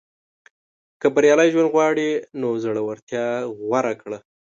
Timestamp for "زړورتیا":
2.63-3.27